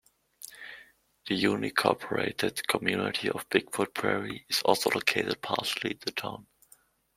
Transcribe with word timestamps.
The 1.27 1.35
unincorporated 1.35 2.65
community 2.65 3.29
of 3.29 3.47
Big 3.49 3.71
Foot 3.71 3.93
Prairie 3.93 4.47
is 4.49 4.63
also 4.63 4.89
located 4.89 5.43
partially 5.43 5.91
in 5.91 5.99
the 6.03 6.11
town. 6.11 6.47